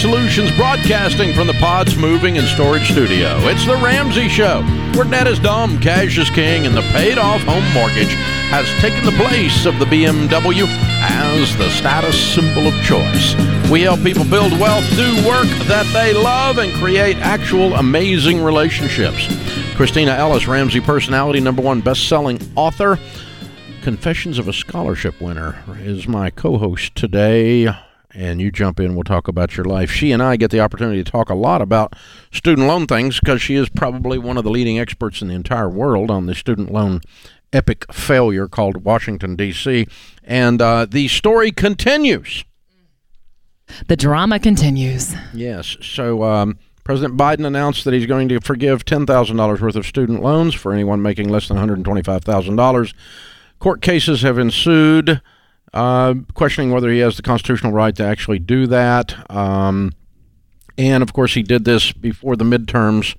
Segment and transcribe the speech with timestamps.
[0.00, 3.36] Solutions broadcasting from the Pods Moving and Storage Studio.
[3.40, 4.62] It's The Ramsey Show,
[4.94, 8.14] where debt is dumb, cash is king, and the paid off home mortgage
[8.48, 10.66] has taken the place of the BMW
[11.02, 13.34] as the status symbol of choice.
[13.70, 19.26] We help people build wealth, do work that they love, and create actual amazing relationships.
[19.76, 22.98] Kristina Ellis, Ramsey personality, number one best selling author.
[23.82, 27.68] Confessions of a Scholarship Winner is my co host today.
[28.12, 29.90] And you jump in, we'll talk about your life.
[29.90, 31.94] She and I get the opportunity to talk a lot about
[32.32, 35.68] student loan things because she is probably one of the leading experts in the entire
[35.68, 37.02] world on the student loan
[37.52, 39.86] epic failure called Washington, D.C.
[40.24, 42.44] And uh, the story continues.
[43.86, 45.14] The drama continues.
[45.32, 45.76] Yes.
[45.80, 50.54] So, um, President Biden announced that he's going to forgive $10,000 worth of student loans
[50.54, 52.94] for anyone making less than $125,000.
[53.60, 55.20] Court cases have ensued,
[55.72, 59.30] uh, questioning whether he has the constitutional right to actually do that.
[59.30, 59.92] Um,
[60.76, 63.14] and of course, he did this before the midterms,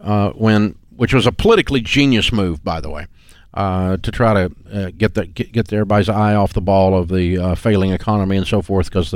[0.00, 3.06] uh, when which was a politically genius move, by the way,
[3.54, 7.08] uh, to try to uh, get the get, get everybody's eye off the ball of
[7.08, 8.86] the uh, failing economy and so forth.
[8.86, 9.14] Because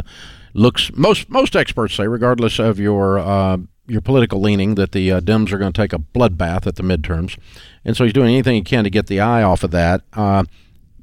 [0.52, 5.52] looks most most experts say, regardless of your uh, your political leaning, that the Dems
[5.52, 7.38] are going to take a bloodbath at the midterms
[7.86, 10.02] and so he's doing anything he can to get the eye off of that.
[10.12, 10.42] Uh,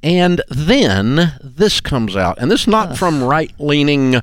[0.03, 2.97] and then this comes out, and this is not Ugh.
[2.97, 4.21] from right leaning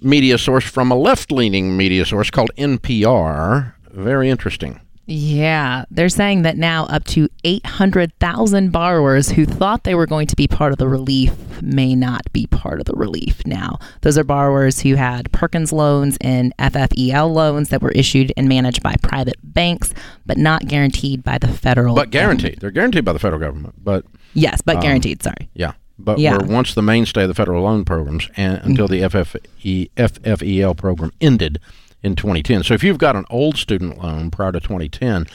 [0.00, 3.74] media source, from a left leaning media source called NPR.
[3.90, 4.80] Very interesting.
[5.12, 10.36] Yeah, they're saying that now up to 800,000 borrowers who thought they were going to
[10.36, 13.80] be part of the relief may not be part of the relief now.
[14.02, 18.84] Those are borrowers who had Perkins loans and FFEL loans that were issued and managed
[18.84, 19.92] by private banks,
[20.26, 21.96] but not guaranteed by the federal.
[21.96, 22.42] But guaranteed.
[22.42, 22.60] Government.
[22.60, 24.04] They're guaranteed by the federal government, but
[24.34, 25.48] Yes, but um, guaranteed, sorry.
[25.54, 25.72] Yeah.
[25.98, 26.38] But yeah.
[26.38, 31.12] were once the mainstay of the federal loan programs and, until the FFE, FFEL program
[31.20, 31.60] ended
[32.02, 32.64] in 2010.
[32.64, 35.26] So if you've got an old student loan prior to 2010,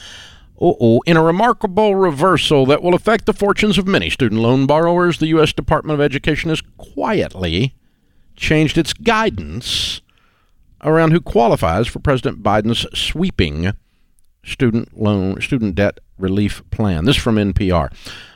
[0.60, 5.18] oh, in a remarkable reversal that will affect the fortunes of many student loan borrowers,
[5.18, 5.52] the U.S.
[5.52, 7.74] Department of Education has quietly
[8.34, 10.00] changed its guidance
[10.82, 13.72] around who qualifies for President Biden's sweeping
[14.44, 17.04] student loan student debt relief plan.
[17.04, 17.92] This is from NPR.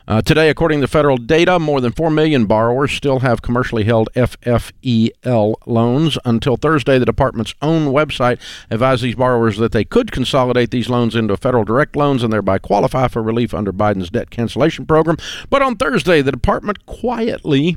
[0.09, 4.09] Uh, today, according to federal data, more than 4 million borrowers still have commercially held
[4.15, 6.19] FFEL loans.
[6.25, 8.41] Until Thursday, the department's own website
[8.71, 12.59] advised these borrowers that they could consolidate these loans into federal direct loans and thereby
[12.59, 15.17] qualify for relief under Biden's debt cancellation program.
[15.49, 17.77] But on Thursday, the department quietly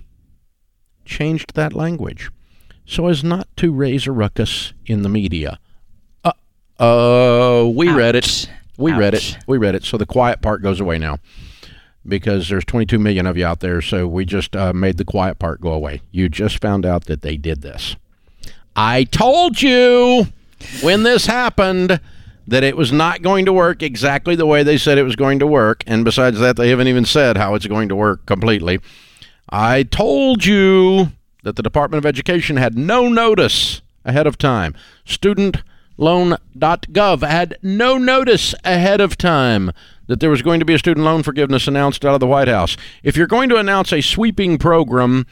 [1.05, 2.31] changed that language
[2.85, 5.59] so as not to raise a ruckus in the media.
[6.23, 6.31] Uh,
[6.79, 7.95] uh we Ouch.
[7.95, 8.49] read it.
[8.77, 8.99] We Ouch.
[8.99, 9.37] read it.
[9.47, 9.83] We read it.
[9.83, 11.19] So the quiet part goes away now
[12.07, 13.81] because there's 22 million of you out there.
[13.81, 16.01] So we just uh, made the quiet part go away.
[16.11, 17.95] You just found out that they did this.
[18.75, 20.27] I told you
[20.81, 22.01] when this happened
[22.47, 25.39] that it was not going to work exactly the way they said it was going
[25.39, 25.85] to work.
[25.87, 28.79] And besides that, they haven't even said how it's going to work completely.
[29.49, 34.75] I told you that the Department of Education had no notice ahead of time.
[35.05, 39.71] StudentLoan.gov had no notice ahead of time
[40.07, 42.47] that there was going to be a student loan forgiveness announced out of the White
[42.47, 42.77] House.
[43.03, 45.25] If you're going to announce a sweeping program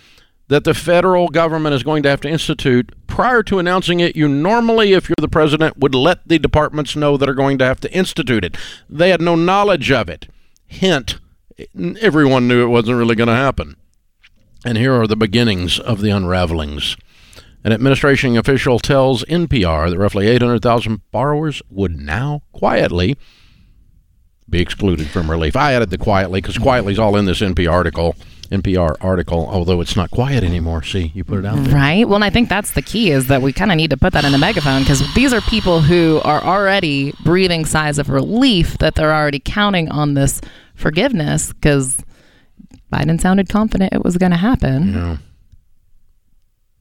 [0.48, 4.28] that the federal government is going to have to institute, prior to announcing it, you
[4.28, 7.80] normally, if you're the president, would let the departments know that are going to have
[7.80, 8.58] to institute it.
[8.90, 10.28] They had no knowledge of it.
[10.66, 11.20] Hint,
[12.02, 13.78] everyone knew it wasn't really going to happen.
[14.66, 16.98] And here are the beginnings of the unravelings.
[17.64, 23.16] An administration official tells NPR that roughly 800,000 borrowers would now quietly
[24.52, 25.56] be excluded from relief.
[25.56, 28.16] I added the quietly because quietly is all in this NPR article.
[28.52, 30.84] NPR article, although it's not quiet anymore.
[30.84, 31.74] See, you put it out there.
[31.74, 32.06] Right.
[32.06, 34.12] Well, and I think that's the key is that we kind of need to put
[34.12, 38.78] that in the megaphone because these are people who are already breathing sighs of relief
[38.80, 40.42] that they're already counting on this
[40.76, 42.04] forgiveness because
[42.92, 44.94] Biden sounded confident it was going to happen.
[44.94, 45.18] Yeah.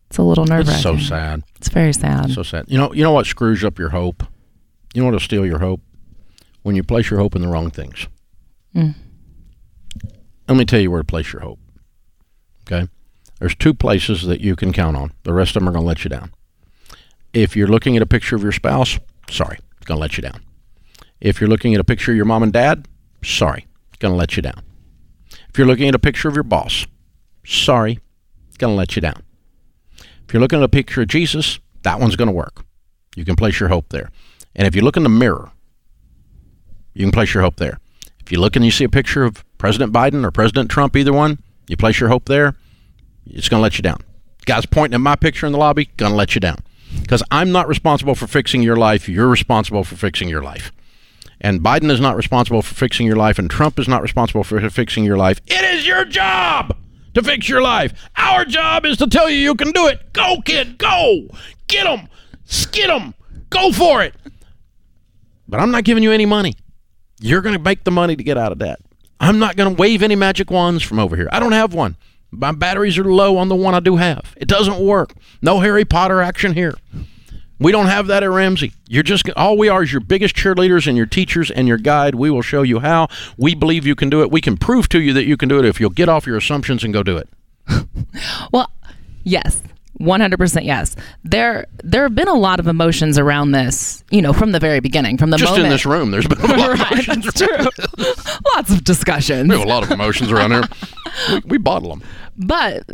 [0.08, 0.74] It's a little nerve wracking.
[0.74, 1.44] It's so sad.
[1.54, 2.32] It's very sad.
[2.32, 2.64] so sad.
[2.66, 4.24] You know, you know what screws up your hope?
[4.92, 5.82] You know what'll steal your hope?
[6.62, 8.06] When you place your hope in the wrong things.
[8.74, 8.94] Mm.
[10.48, 11.58] Let me tell you where to place your hope.
[12.66, 12.88] Okay?
[13.38, 15.12] There's two places that you can count on.
[15.22, 16.32] The rest of them are going to let you down.
[17.32, 18.98] If you're looking at a picture of your spouse,
[19.30, 20.42] sorry, it's going to let you down.
[21.20, 22.88] If you're looking at a picture of your mom and dad,
[23.22, 24.62] sorry, it's going to let you down.
[25.48, 26.86] If you're looking at a picture of your boss,
[27.44, 27.98] sorry,
[28.48, 29.22] it's going to let you down.
[30.24, 32.64] If you're looking at a picture of Jesus, that one's going to work.
[33.16, 34.10] You can place your hope there.
[34.54, 35.50] And if you look in the mirror
[36.94, 37.78] you can place your hope there.
[38.20, 41.12] If you look and you see a picture of President Biden or President Trump, either
[41.12, 42.54] one, you place your hope there,
[43.26, 43.98] it's going to let you down.
[44.46, 46.58] Guys pointing at my picture in the lobby, going to let you down.
[47.00, 49.08] Because I'm not responsible for fixing your life.
[49.08, 50.72] You're responsible for fixing your life.
[51.40, 54.68] And Biden is not responsible for fixing your life, and Trump is not responsible for
[54.68, 55.40] fixing your life.
[55.46, 56.76] It is your job
[57.14, 57.94] to fix your life.
[58.16, 60.12] Our job is to tell you you can do it.
[60.12, 61.28] Go, kid, go.
[61.66, 62.08] Get them.
[62.44, 63.14] Skid them.
[63.48, 64.14] Go for it.
[65.48, 66.54] But I'm not giving you any money.
[67.20, 68.80] You're going to make the money to get out of debt.
[69.20, 71.28] I'm not going to wave any magic wands from over here.
[71.30, 71.96] I don't have one.
[72.30, 74.34] My batteries are low on the one I do have.
[74.36, 75.14] It doesn't work.
[75.42, 76.74] No Harry Potter action here.
[77.58, 78.72] We don't have that at Ramsey.
[78.88, 82.14] You're just all we are is your biggest cheerleaders and your teachers and your guide.
[82.14, 83.08] We will show you how.
[83.36, 84.30] We believe you can do it.
[84.30, 86.38] We can prove to you that you can do it if you'll get off your
[86.38, 87.28] assumptions and go do it.
[88.52, 88.72] well,
[89.24, 89.62] yes.
[90.00, 90.96] 100% yes.
[91.24, 94.80] There there have been a lot of emotions around this, you know, from the very
[94.80, 95.66] beginning, from the Just moment.
[95.66, 97.32] in this room, there's been a lot of emotions.
[97.34, 97.56] true.
[98.56, 99.48] Lots of discussions.
[99.48, 100.62] We have a lot of emotions around here.
[101.30, 102.02] We, we bottle them.
[102.42, 102.84] But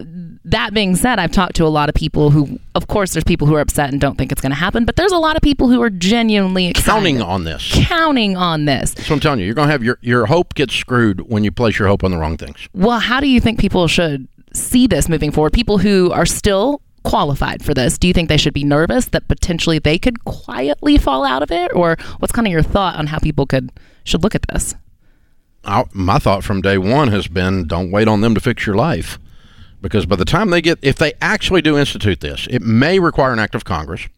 [0.44, 3.46] that being said, I've talked to a lot of people who, of course, there's people
[3.46, 5.42] who are upset and don't think it's going to happen, but there's a lot of
[5.42, 6.90] people who are genuinely excited.
[6.90, 7.70] Counting on this.
[7.86, 8.92] Counting on this.
[9.06, 11.52] So I'm telling you, you're going to have your, your hope gets screwed when you
[11.52, 12.68] place your hope on the wrong things.
[12.74, 15.52] Well, how do you think people should see this moving forward?
[15.52, 19.28] People who are still qualified for this, do you think they should be nervous that
[19.28, 21.70] potentially they could quietly fall out of it?
[21.74, 23.70] Or what's kind of your thought on how people could
[24.04, 24.74] should look at this?
[25.64, 28.76] I, my thought from day one has been don't wait on them to fix your
[28.76, 29.18] life.
[29.80, 33.32] Because by the time they get, if they actually do institute this, it may require
[33.32, 34.08] an act of Congress.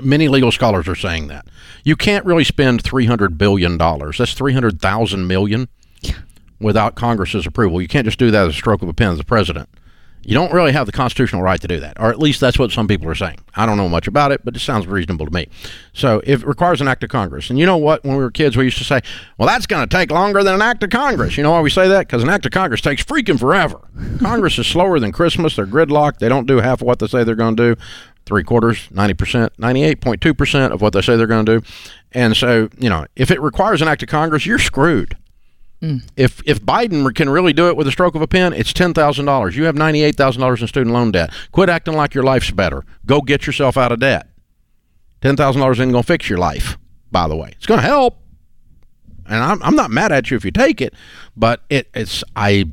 [0.00, 1.46] Many legal scholars are saying that.
[1.84, 3.76] You can't really spend $300 billion.
[3.76, 5.68] That's 300,000 million
[6.60, 7.80] without Congress's approval.
[7.80, 9.68] You can't just do that as a stroke of a pen as the president.
[10.22, 12.70] You don't really have the constitutional right to do that, or at least that's what
[12.70, 13.38] some people are saying.
[13.56, 15.48] I don't know much about it, but it sounds reasonable to me.
[15.94, 18.56] So it requires an act of Congress, and you know what, when we were kids,
[18.56, 19.00] we used to say,
[19.38, 21.36] well, that's going to take longer than an act of Congress.
[21.36, 22.06] You know why we say that?
[22.06, 23.80] Because an act of Congress takes freaking forever.
[24.18, 25.56] Congress is slower than Christmas.
[25.56, 26.18] They're gridlocked.
[26.18, 27.80] They don't do half of what they say they're going to do.
[28.26, 31.66] Three quarters, 90%, 98.2% of what they say they're going to do.
[32.12, 35.16] And so, you know, if it requires an act of Congress, you're screwed.
[35.82, 36.06] Mm.
[36.16, 38.92] If if Biden can really do it with a stroke of a pen, it's ten
[38.92, 39.56] thousand dollars.
[39.56, 41.30] You have ninety eight thousand dollars in student loan debt.
[41.52, 42.84] Quit acting like your life's better.
[43.06, 44.28] Go get yourself out of debt.
[45.22, 46.76] Ten thousand dollars ain't gonna fix your life.
[47.10, 48.18] By the way, it's gonna help,
[49.26, 50.94] and I'm I'm not mad at you if you take it,
[51.36, 52.66] but it it's I.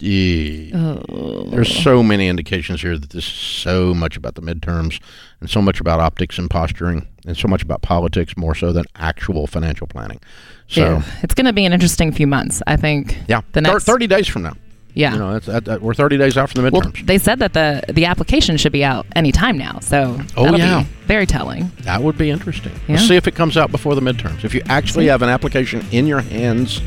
[0.00, 0.98] Yeah.
[1.08, 1.44] Oh.
[1.50, 5.00] There's so many indications here that this is so much about the midterms
[5.40, 8.84] and so much about optics and posturing and so much about politics more so than
[8.96, 10.20] actual financial planning.
[10.68, 11.02] So Yeah.
[11.22, 13.18] It's going to be an interesting few months, I think.
[13.28, 14.54] yeah, The next 30 days from now.
[14.94, 15.12] Yeah.
[15.12, 17.06] You know, that's, that, that, we're 30 days out from the well, midterms.
[17.06, 20.84] they said that the the application should be out any time now, so Oh, yeah.
[21.06, 21.70] very telling.
[21.82, 22.72] that would be interesting.
[22.88, 22.96] Yeah.
[22.96, 24.44] Let's see if it comes out before the midterms.
[24.44, 26.80] If you actually have an application in your hands,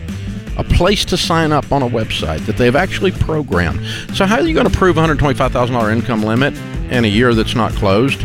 [0.57, 3.79] a place to sign up on a website that they've actually programmed.
[4.15, 6.55] So how are you going to prove $125,000 income limit
[6.91, 8.23] in a year that's not closed?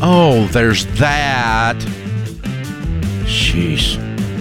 [0.00, 1.76] Oh, there's that.
[3.24, 3.98] Jeez.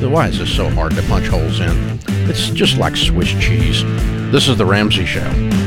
[0.08, 2.00] Why is this so hard to punch holes in?
[2.30, 3.84] It's just like Swiss cheese.
[4.32, 5.67] This is the Ramsey Show.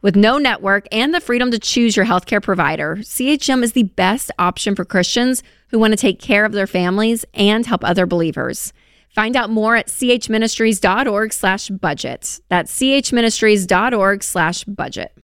[0.00, 4.30] With no network and the freedom to choose your healthcare provider, CHM is the best
[4.38, 8.72] option for Christians who want to take care of their families and help other believers.
[9.08, 12.40] Find out more at chministries.org slash budget.
[12.48, 15.18] That's chministries.org slash budget.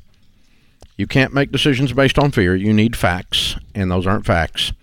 [0.97, 2.55] You can't make decisions based on fear.
[2.55, 4.73] You need facts, and those aren't facts.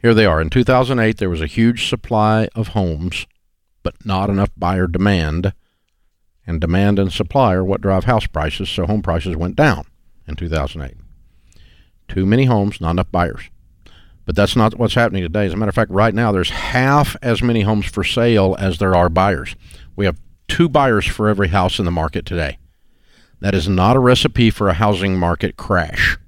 [0.00, 0.40] Here they are.
[0.40, 3.26] In 2008, there was a huge supply of homes
[3.82, 5.52] but not enough buyer demand
[6.46, 9.84] And demand and supply are what drive house prices, so home prices went down
[10.26, 10.96] in 2008.
[12.08, 13.50] Too many homes, not enough buyers.
[14.26, 15.46] But that's not what's happening today.
[15.46, 18.78] As a matter of fact, right now there's half as many homes for sale as
[18.78, 19.54] there are buyers.
[19.96, 22.58] We have two buyers for every house in the market today.
[23.40, 26.18] That is not a recipe for a housing market crash.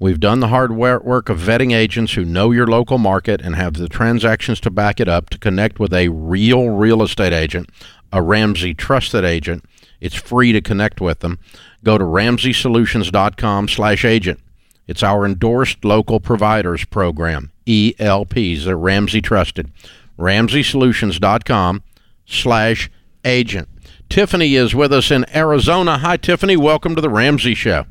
[0.00, 3.74] We've done the hard work of vetting agents who know your local market and have
[3.74, 7.68] the transactions to back it up to connect with a real real estate agent,
[8.10, 9.62] a Ramsey trusted agent.
[10.00, 11.38] It's free to connect with them.
[11.84, 14.40] Go to ramseysolutions.com/agent.
[14.86, 18.64] It's our endorsed local providers program, ELPs.
[18.64, 19.70] They're Ramsey trusted.
[20.18, 21.82] RamseySolutions.com
[22.24, 22.90] slash
[23.22, 23.68] agent.
[24.08, 25.98] Tiffany is with us in Arizona.
[25.98, 26.56] Hi, Tiffany.
[26.56, 27.84] Welcome to the Ramsey Show.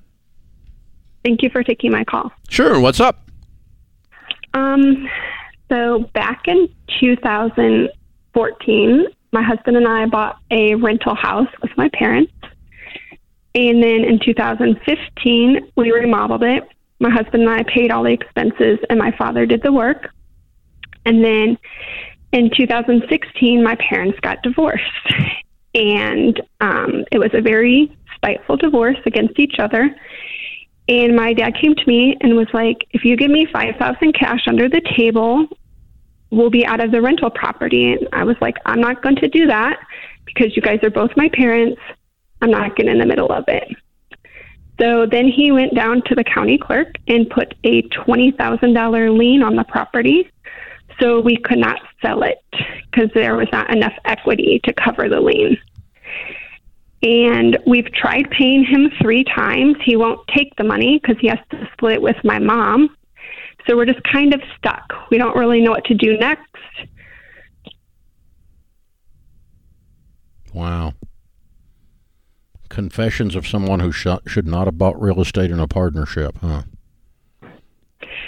[1.24, 2.32] Thank you for taking my call.
[2.50, 2.80] Sure.
[2.80, 3.30] What's up?
[4.54, 5.08] Um,
[5.70, 12.34] so back in 2014, my husband and I bought a rental house with my parents.
[13.56, 16.64] And then in 2015, we remodeled it.
[17.00, 20.10] My husband and I paid all the expenses, and my father did the work.
[21.06, 21.58] And then
[22.32, 24.84] in 2016, my parents got divorced.
[25.76, 29.96] And um, it was a very spiteful divorce against each other.
[30.90, 34.48] And my dad came to me and was like, if you give me 5000 cash
[34.48, 35.48] under the table,
[36.32, 37.94] we'll be out of the rental property.
[37.94, 39.80] And I was like, I'm not going to do that
[40.26, 41.80] because you guys are both my parents.
[42.42, 43.68] I'm not getting in the middle of it.
[44.82, 49.56] So then he went down to the county clerk and put a $20,000 lien on
[49.56, 50.32] the property
[51.00, 52.44] so we could not sell it
[52.92, 55.56] because there was not enough equity to cover the lien.
[57.02, 59.76] And we've tried paying him three times.
[59.84, 62.96] He won't take the money because he has to split it with my mom.
[63.68, 64.92] So we're just kind of stuck.
[65.10, 66.46] We don't really know what to do next.
[70.54, 70.94] Wow.
[72.70, 76.64] Confessions of someone who sh- should not have bought real estate in a partnership, huh?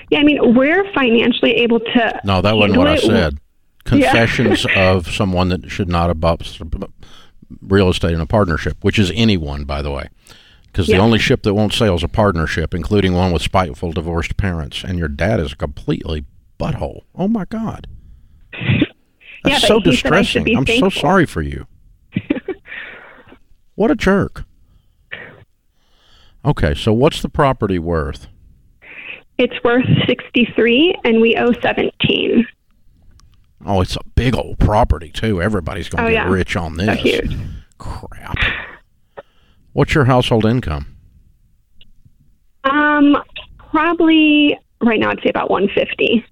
[0.09, 2.21] Yeah, I mean, we're financially able to.
[2.23, 3.37] No, that wasn't what I said.
[3.85, 6.45] Confessions of someone that should not have bought
[7.61, 10.09] real estate in a partnership, which is anyone, by the way.
[10.67, 14.37] Because the only ship that won't sail is a partnership, including one with spiteful divorced
[14.37, 14.85] parents.
[14.85, 16.25] And your dad is a completely
[16.57, 17.01] butthole.
[17.13, 17.87] Oh my God.
[19.43, 20.57] That's but so he said I should distressing.
[20.57, 21.67] I'm so sorry for you.
[23.75, 24.45] what a jerk.
[26.45, 28.27] Okay, so what's the property worth?
[29.37, 32.47] It's worth 63 and we owe 17.
[33.65, 35.41] Oh, it's a big old property too.
[35.41, 36.31] Everybody's going to Oh, get yeah.
[36.33, 36.99] rich on So this.
[36.99, 37.37] huge.
[37.77, 38.37] Crap.
[39.73, 40.87] What's your household income?
[42.63, 43.17] Um,
[43.71, 46.25] probably right now I'd say about 150.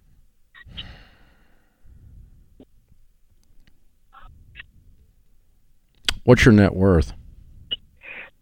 [6.23, 7.13] What's your net worth?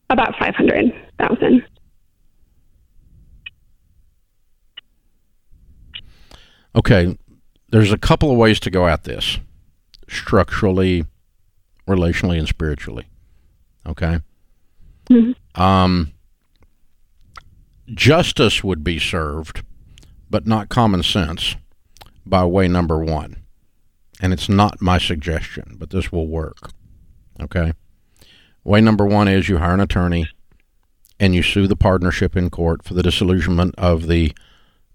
[0.10, 1.64] About 500,000.
[6.76, 7.18] Okay,
[7.70, 9.40] there's a couple of ways to go at this
[10.10, 11.06] structurally,
[11.88, 13.06] relationally, and spiritually.
[13.86, 14.20] Okay?
[15.56, 16.14] Um,
[17.88, 19.64] justice would be served,
[20.30, 21.56] but not common sense
[22.26, 23.38] by way number one.
[24.20, 26.72] And it's not my suggestion, but this will work.
[27.40, 27.74] Okay?
[28.64, 30.28] Way number one is you hire an attorney
[31.20, 34.34] and you sue the partnership in court for the disillusionment of the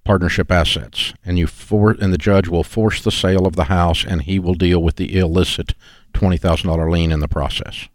[0.04, 4.04] partnership assets, and you for and the judge will force the sale of the house,
[4.04, 5.74] and he will deal with the illicit
[6.12, 7.88] twenty thousand dollar lien in the process.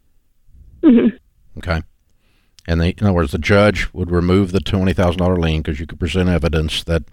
[0.82, 1.18] Mhm.
[1.58, 1.82] Okay,
[2.66, 5.86] and in other words, the judge would remove the twenty thousand dollar lien because you
[5.86, 7.04] could present evidence that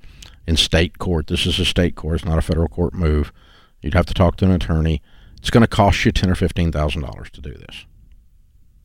[0.47, 3.33] in state court, this is a state court, it's not a federal court move.
[3.81, 5.01] You'd have to talk to an attorney.
[5.37, 7.85] It's going to cost you ten or fifteen thousand dollars to do this.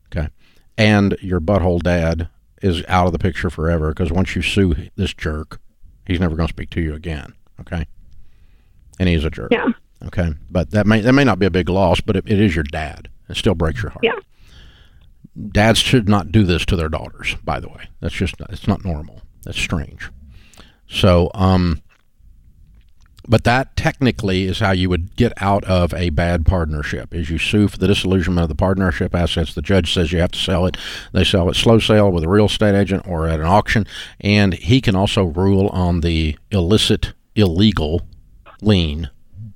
[0.07, 0.29] Okay,
[0.77, 2.29] and your butthole dad
[2.63, 5.61] is out of the picture forever because once you sue this jerk,
[6.11, 7.35] he's never going to speak to you again.
[7.61, 7.87] Okay,
[8.99, 9.53] and he's a jerk.
[9.53, 9.69] Yeah.
[10.07, 12.55] Okay, but that may that may not be a big loss, but it, it is
[12.55, 13.09] your dad.
[13.29, 14.05] It still breaks your heart.
[14.05, 14.19] Yeah.
[15.53, 17.37] Dads should not do this to their daughters.
[17.45, 19.23] By the way, that's just it's not normal.
[19.45, 20.11] That's strange.
[20.89, 21.83] So, um,
[23.31, 27.15] but that technically is how you would get out of a bad partnership.
[27.15, 29.55] Is you sue for the disillusionment of the partnership assets.
[29.55, 30.77] The judge says you have to sell it.
[31.13, 33.87] They sell it slow sale with a real estate agent or at an auction,
[34.21, 38.03] and he can also rule on the illicit, illegal
[38.61, 39.09] lien,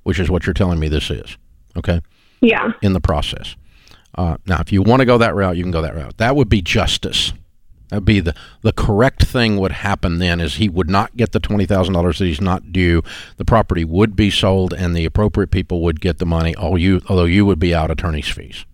[0.03, 1.37] which is what you're telling me this is.
[1.77, 2.01] Okay
[2.41, 2.71] Yeah.
[2.81, 3.55] in the process.
[4.17, 6.17] Uh, now, if you want to go that route, you can go that route.
[6.17, 7.33] That would be justice.
[7.89, 11.31] That would be the the correct thing would happen then is he would not get
[11.31, 13.03] the twenty thousand dollars that he's not due.
[13.37, 16.55] The property would be sold, and the appropriate people would get the money.
[16.55, 18.65] All you, although you would be out attorney's fees.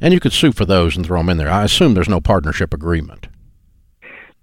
[0.00, 1.50] And you could sue for those and throw them in there.
[1.50, 3.28] I assume there's no partnership agreement.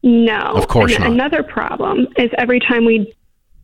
[0.02, 0.40] No.
[0.40, 1.14] Of course and not.
[1.14, 3.14] Another problem is every time we,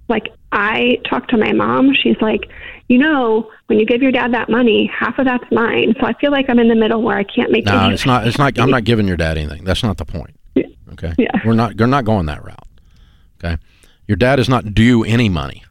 [0.07, 2.49] like, I talk to my mom, she's like,
[2.87, 5.93] you know, when you give your dad that money, half of that's mine.
[5.99, 7.65] So I feel like I'm in the middle where I can't make.
[7.65, 8.25] No, it's not.
[8.25, 8.57] It's not.
[8.57, 9.63] I'm not giving your dad anything.
[9.63, 10.38] That's not the point.
[10.93, 11.13] Okay.
[11.17, 11.31] Yeah.
[11.45, 11.77] We're not.
[11.77, 12.67] We're not going that route.
[13.43, 13.57] Okay.
[14.07, 15.63] Your dad is not due any money.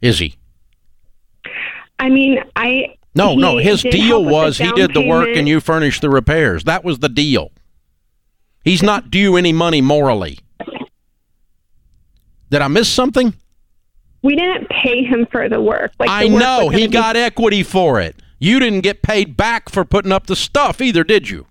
[0.00, 0.34] Is he?
[1.98, 2.94] I mean, I.
[3.14, 3.56] No, no.
[3.58, 5.38] His deal was he did the work payment.
[5.38, 6.64] and you furnished the repairs.
[6.64, 7.50] That was the deal.
[8.64, 10.38] He's not due any money morally.
[12.50, 13.34] Did I miss something?
[14.22, 15.92] We didn't pay him for the work.
[15.98, 18.16] Like I the work know he gonna be- got equity for it.
[18.38, 21.46] You didn't get paid back for putting up the stuff either, did you?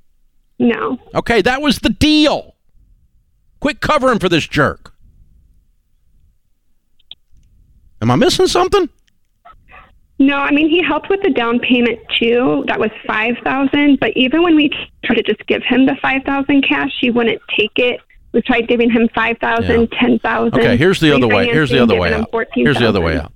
[0.59, 0.97] No.
[1.13, 2.55] Okay, that was the deal.
[3.59, 4.93] Quit covering for this jerk.
[8.01, 8.89] Am I missing something?
[10.19, 12.63] No, I mean he helped with the down payment too.
[12.67, 13.99] That was five thousand.
[13.99, 14.69] But even when we
[15.03, 17.99] tried to just give him the five thousand cash, he wouldn't take it.
[18.33, 19.99] We tried giving him five thousand, Yeah.
[19.99, 20.59] ten thousand.
[20.59, 21.45] Okay, here's the other way.
[21.45, 22.31] Here's the other way out.
[22.31, 23.31] 14, Here's the other way out.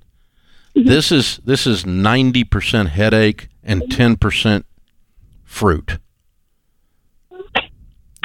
[0.75, 0.87] Mm-hmm.
[0.87, 4.65] This is this is ninety percent headache and ten percent
[5.43, 5.99] fruit.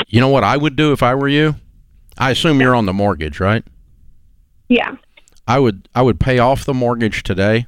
[0.07, 1.57] You know what I would do if I were you?
[2.19, 3.65] I assume you're on the mortgage, right?
[4.69, 4.97] Yeah.
[5.47, 7.67] I would I would pay off the mortgage today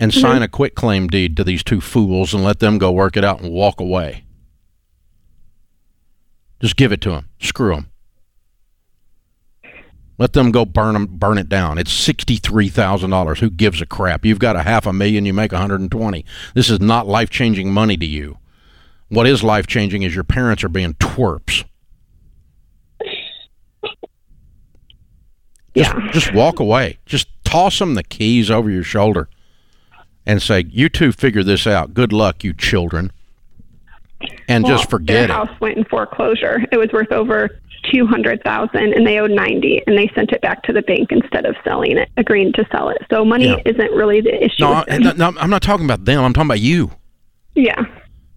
[0.00, 0.20] and Mm-hmm.
[0.20, 3.24] sign a quit claim deed to these two fools and let them go work it
[3.24, 4.24] out and walk away.
[6.60, 7.28] Just give it to them.
[7.40, 7.88] Screw them.
[10.18, 11.78] Let them go burn 'em- burn it down.
[11.78, 13.38] It's sixty-three thousand dollars.
[13.40, 14.24] Who gives a crap?
[14.24, 15.24] You've got a half a million.
[15.26, 16.24] You make a hundred and twenty.
[16.54, 18.38] This is not life-changing money to you.
[19.08, 21.64] What is life-changing is your parents are being twerps.
[25.76, 26.10] Just, Yeah.
[26.12, 26.98] just walk away.
[27.06, 29.28] Just toss them the keys over your shoulder
[30.26, 31.94] and say, "You two figure this out.
[31.94, 33.12] Good luck, you children."
[34.48, 35.30] And Well, just forget their it.
[35.30, 36.64] house went in foreclosure.
[36.72, 37.48] It was worth over
[37.92, 41.12] two hundred thousand, and they owed ninety, and they sent it back to the bank
[41.12, 42.98] instead of selling it, agreeing to sell it.
[43.10, 43.56] So money Yeah.
[43.64, 44.56] isn't really the issue.
[44.64, 46.24] No, I, no, I'm not talking about them.
[46.24, 46.90] I'm talking about you.
[47.54, 47.84] yeah.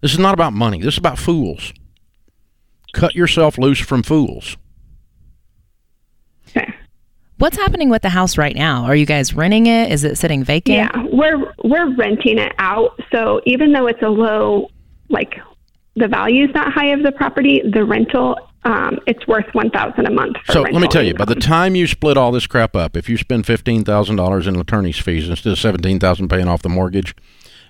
[0.02, 0.82] This is not about money.
[0.82, 1.72] This is about fools.
[2.92, 4.56] Cut yourself loose from fools.
[7.38, 8.84] What's happening with the house right now?
[8.84, 9.90] Are you guys renting it?
[9.90, 10.76] Is it sitting vacant?
[10.76, 13.00] Yeah, we're we're renting it out.
[13.10, 14.70] So even though it's a low,
[15.08, 15.40] like
[15.96, 20.06] the value is not high of the property, the rental, um, it's worth one thousand
[20.06, 20.36] a month.
[20.46, 22.96] For So let me tell you, by the time you split all this crap up,
[22.96, 26.62] if you spend fifteen thousand dollars in attorney's fees instead of seventeen thousand paying off
[26.62, 27.16] the mortgage,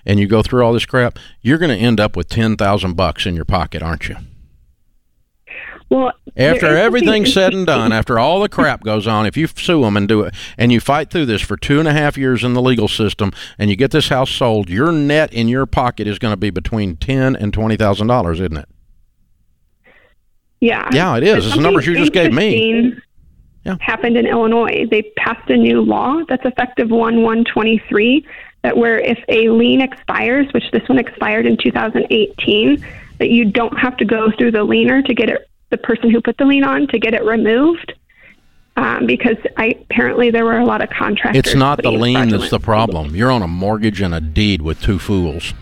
[0.05, 2.95] and you go through all this crap, you're going to end up with ten thousand
[2.95, 4.17] bucks in your pocket, aren't you?
[5.89, 9.81] well, After everything's said and done, after all the crap goes on, if you sue
[9.81, 12.43] them and do it, and you fight through this for two and a half years
[12.43, 16.07] in the legal system, and you get this house sold, your net in your pocket
[16.07, 18.69] is going to be between ten and twenty thousand dollars, isn't it?
[20.63, 20.89] Yeah.
[20.93, 21.45] Yeah, it is.
[21.45, 22.95] It's the numbers you just gave me.
[23.65, 23.75] Yeah.
[23.81, 24.85] Happened in Illinois.
[24.89, 28.25] They passed a new law that's effective 1 1 23
[28.63, 32.85] that where if a lien expires, which this one expired in 2018,
[33.19, 36.21] that you don't have to go through the liener to get it, the person who
[36.21, 37.93] put the lien on to get it removed.
[38.75, 41.37] Um, because I apparently there were a lot of contractors.
[41.37, 43.15] It's not the lien that's the problem.
[43.15, 45.53] You're on a mortgage and a deed with two fools.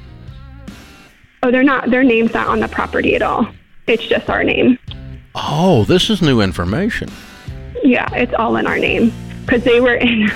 [1.44, 1.92] Oh, they're not.
[1.92, 3.48] Their name's not on the property at all.
[3.88, 4.80] It's just our name.
[5.36, 7.10] Oh, this is new information.
[7.84, 9.12] Yeah, it's all in our name
[9.42, 10.32] because they were in.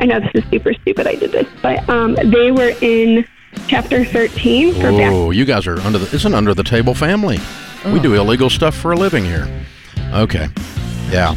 [0.00, 1.06] I know this is super stupid.
[1.06, 3.26] I did this, but um, they were in
[3.68, 5.12] chapter thirteen for back.
[5.12, 6.14] Oh, you guys are under the.
[6.14, 7.38] It's an under the table family.
[7.84, 9.46] We do illegal stuff for a living here.
[10.12, 10.48] Okay,
[11.10, 11.34] yeah.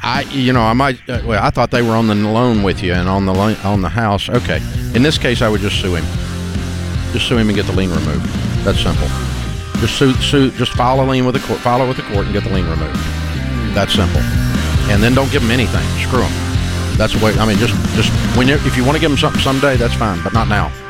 [0.00, 0.96] I, you know, I might.
[1.08, 3.56] Uh, well, I thought they were on the loan with you and on the loan,
[3.64, 4.28] on the house.
[4.28, 4.60] Okay.
[4.94, 6.04] In this case, I would just sue him.
[7.12, 8.24] Just sue him and get the lien removed.
[8.64, 9.08] That's simple.
[9.80, 10.50] Just sue, sue.
[10.52, 11.58] Just file a lien with the court.
[11.60, 12.94] File it with the court and get the lien removed.
[13.74, 14.20] That's simple.
[14.90, 15.82] And then don't give them anything.
[16.06, 16.47] Screw them.
[16.98, 17.32] That's the way.
[17.34, 20.20] I mean, just, just when if you want to give them something someday, that's fine,
[20.24, 20.87] but not now.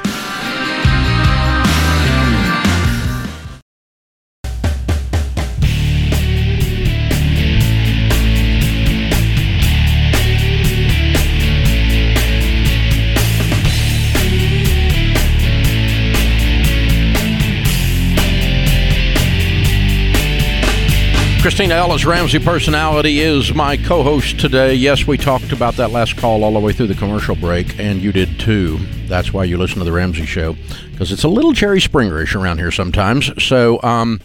[21.49, 24.75] Kristina Ellis, Ramsey Personality, is my co host today.
[24.75, 28.03] Yes, we talked about that last call all the way through the commercial break, and
[28.03, 28.77] you did too.
[29.07, 30.57] That's why you listen to The Ramsey Show,
[30.91, 33.43] because it's a little Jerry Springerish around here sometimes.
[33.43, 34.21] So, um,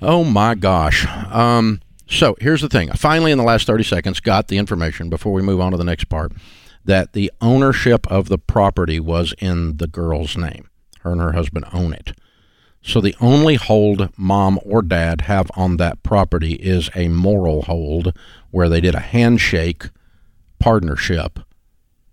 [0.00, 1.06] oh my gosh.
[1.30, 2.90] Um, so here's the thing.
[2.90, 5.76] I finally, in the last 30 seconds, got the information before we move on to
[5.76, 6.32] the next part
[6.86, 10.70] that the ownership of the property was in the girl's name.
[11.00, 12.14] Her and her husband own it.
[12.86, 18.16] So the only hold mom or dad have on that property is a moral hold
[18.52, 19.90] where they did a handshake
[20.60, 21.40] partnership,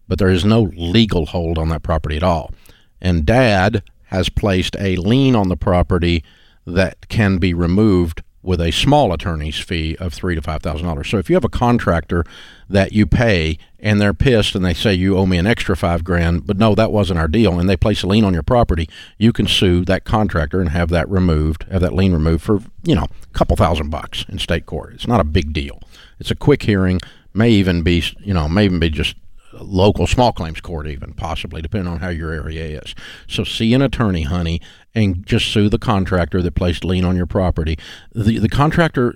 [0.08, 2.52] but there is no legal hold on that property at all.
[3.00, 6.24] And dad has placed a lien on the property
[6.66, 11.10] that can be removed with a small attorney's fee of three to five thousand dollars.
[11.10, 12.26] So if you have a contractor
[12.70, 16.04] that you pay and they're pissed and they say you owe me an extra five
[16.04, 18.90] grand, but no, that wasn't our deal, and they place a lien on your property,
[19.18, 22.96] you can sue that contractor and have that removed, have that lien removed for you
[22.96, 24.94] know a couple thousand bucks in state court.
[24.94, 25.82] It's not a big deal.
[26.20, 27.00] It's a quick hearing,
[27.34, 29.16] may even be you know may even be just
[29.54, 32.96] local small claims court even possibly depending on how your area is
[33.28, 34.60] so see an attorney honey
[34.96, 37.78] and just sue the contractor that placed lien on your property
[38.12, 39.14] the the contractor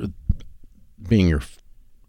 [1.08, 1.42] being your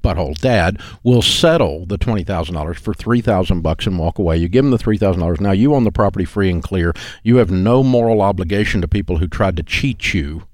[0.02, 4.36] butthole dad will settle the twenty thousand dollars for three thousand bucks and walk away.
[4.36, 5.40] You give him the three thousand dollars.
[5.40, 6.92] Now you own the property free and clear.
[7.22, 10.44] You have no moral obligation to people who tried to cheat you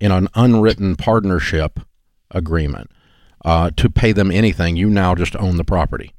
[0.00, 1.80] in an unwritten partnership
[2.30, 2.90] agreement
[3.44, 4.76] uh, to pay them anything.
[4.76, 6.14] You now just own the property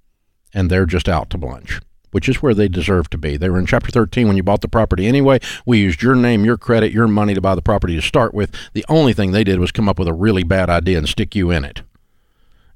[0.53, 1.81] and they're just out to lunch,
[2.13, 3.37] which is where they deserve to be.
[3.37, 5.39] They were in chapter 13 when you bought the property anyway.
[5.65, 8.55] We used your name, your credit, your money to buy the property to start with.
[8.73, 11.35] The only thing they did was come up with a really bad idea and stick
[11.35, 11.81] you in it.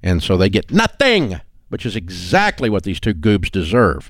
[0.02, 4.10] And so they get nothing, which is exactly what these two goobs deserve.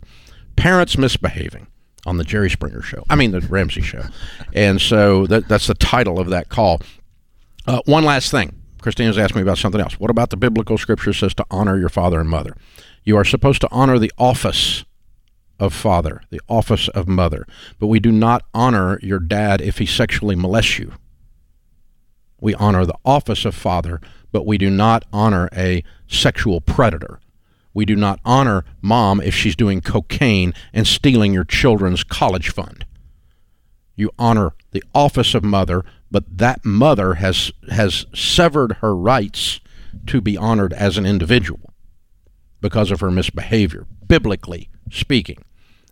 [0.56, 1.68] Parents misbehaving
[2.06, 3.04] on the Jerry Springer show.
[3.10, 4.04] I mean, the Ramsey show.
[4.54, 6.82] And so that, that's the title of that call.
[7.68, 8.62] Uh, one last thing.
[8.82, 10.00] Kristina's asked me about something else.
[10.00, 12.56] What about the biblical scripture says to honor your father and mother?
[13.04, 14.86] You are supposed to honor the office
[15.60, 17.48] of father, the office of mother,
[17.80, 20.94] but we do not honor your dad if he sexually molests you.
[22.40, 24.00] We honor the office of father,
[24.32, 27.20] but we do not honor a sexual predator.
[27.74, 32.86] We do not honor mom if she's doing cocaine and stealing your children's college fund.
[33.96, 39.60] You honor the office of mother, but that mother has has severed her rights
[40.06, 41.67] to be honored as an individual
[42.62, 45.44] because of her misbehavior, biblically speaking.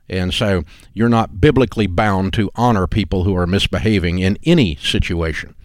[0.07, 5.55] And so you're not biblically bound to honor people who are misbehaving in any situation.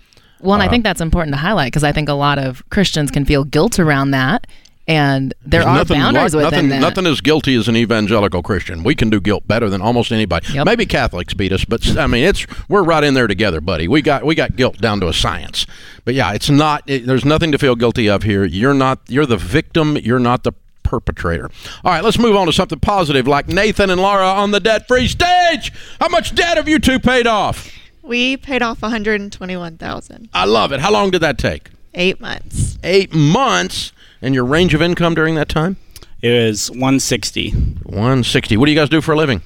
[0.41, 2.63] Well, and I uh, think that's important to highlight because I think a lot of
[2.71, 4.47] Christians can feel guilt around that.
[4.89, 6.81] And there are nothing boundaries like- within nothing, that.
[6.81, 8.83] nothing as guilty as an evangelical Christian.
[8.83, 10.53] We can do guilt better than almost anybody.
[10.55, 10.67] Yep.
[10.67, 13.87] Maybe Catholics beat us, but I mean, it's we're right in there together, buddy.
[13.87, 15.65] We got we got guilt down to a science.
[16.05, 16.83] But yeah, it's not.
[16.89, 18.45] It, there's nothing to feel guilty of here.
[18.45, 19.01] You're not.
[19.07, 19.97] You're the victim.
[19.97, 20.55] You're not the
[20.91, 21.49] perpetrator.
[21.85, 25.07] All right, let's move on to something positive, like Nathan and Laura on the debt-free
[25.09, 25.73] stage.
[26.01, 27.71] How much debt have you two paid off?
[28.03, 30.29] We paid off 121,000.
[30.35, 30.81] I love it.
[30.81, 31.71] How long did that take?
[31.95, 32.79] 8 months.
[32.83, 33.93] Eight months.
[34.21, 35.77] And your range of income during that time?
[36.21, 37.51] It was 160.
[37.51, 38.57] 160.
[38.57, 39.43] What do you guys do for a living?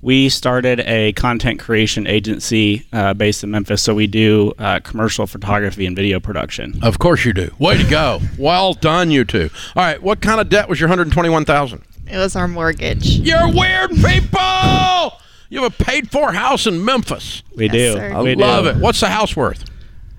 [0.00, 5.26] We started a content creation agency uh, based in Memphis, so we do uh, commercial
[5.26, 6.78] photography and video production.
[6.82, 7.50] Of course you do.
[7.58, 8.20] Way to go.
[8.38, 9.50] well done, you two.
[9.74, 11.82] All right, what kind of debt was your 121,000?
[12.10, 13.06] It was our mortgage.
[13.18, 15.18] You're weird people.
[15.50, 17.42] You have a paid for house in Memphis.
[17.56, 17.92] We Yes, do.
[17.94, 18.12] sir.
[18.14, 18.70] I we love do.
[18.70, 18.76] it.
[18.76, 19.64] What's the house worth?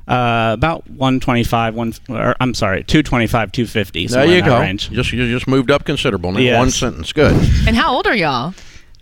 [0.07, 4.07] Uh, about 125, one, or, I'm sorry, 225, 250.
[4.07, 4.59] There you go.
[4.59, 4.89] Range.
[4.89, 6.57] You just you just moved up considerable in Yes.
[6.57, 7.13] one sentence.
[7.13, 7.33] Good.
[7.67, 8.53] and how old are y'all?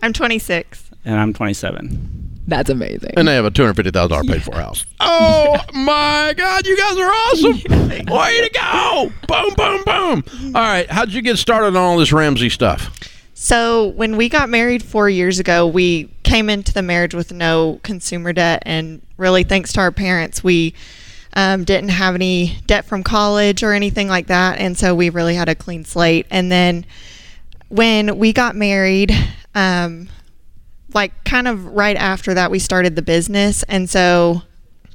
[0.02, 0.92] I'm 26.
[1.06, 2.28] And I'm 27.
[2.48, 3.12] That's amazing.
[3.18, 4.86] And they have a two hundred fifty thousand dollar paid for house.
[5.00, 7.54] Oh my God, you guys are awesome!
[8.08, 9.12] Way to go!
[9.28, 10.56] Boom, boom, boom!
[10.56, 12.92] All right, how'd you get started on all this Ramsey stuff?
[13.34, 17.80] So, when we got married four years ago, we came into the marriage with no
[17.84, 18.64] consumer debt.
[18.66, 20.74] And really, thanks to our parents, we
[21.34, 24.60] um, didn't have any debt from college or anything like that.
[24.60, 26.28] And so, we really had a clean slate.
[26.32, 26.86] And then,
[27.70, 29.12] when we got married,
[29.58, 30.10] um,
[30.94, 33.64] like kind of right after that, we started the business.
[33.64, 34.44] And so,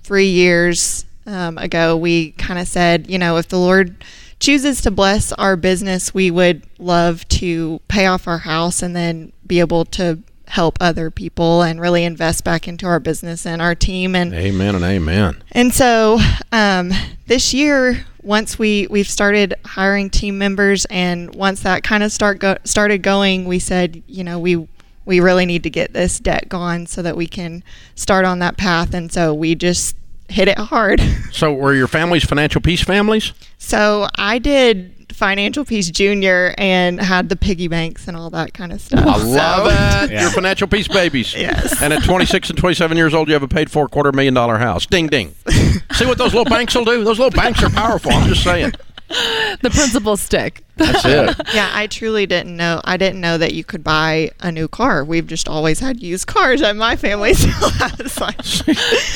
[0.02, 4.04] three years um, ago, we kind of said, you know, if the Lord
[4.38, 9.32] chooses to bless our business, we would love to pay off our house and then
[9.46, 13.74] be able to help other people and really invest back into our business and our
[13.74, 15.42] team and Amen and amen.
[15.52, 16.18] and so
[16.52, 16.92] um,
[17.26, 22.38] this year, once we we've started hiring team members, and once that kind of start
[22.38, 24.68] go, started going, we said, you know, we
[25.04, 27.64] we really need to get this debt gone so that we can
[27.96, 28.94] start on that path.
[28.94, 29.96] And so we just
[30.28, 31.00] hit it hard.
[31.32, 33.32] So, were your families financial peace families?
[33.56, 38.70] so I did Financial Peace Junior and had the piggy banks and all that kind
[38.72, 39.00] of stuff.
[39.06, 40.10] I love So- it.
[40.20, 41.34] You're financial peace babies.
[41.34, 41.80] Yes.
[41.82, 44.58] And at 26 and 27 years old, you have a paid for quarter million dollar
[44.58, 44.84] house.
[44.86, 45.34] Ding, ding.
[45.92, 47.04] See what those little banks will do?
[47.04, 48.12] Those little banks are powerful.
[48.12, 48.72] I'm just saying.
[49.08, 50.61] the principal stick.
[50.82, 51.36] That's it.
[51.54, 52.80] Yeah, I truly didn't know.
[52.84, 55.04] I didn't know that you could buy a new car.
[55.04, 57.34] We've just always had used cars at my family.
[57.34, 58.36] So I was like,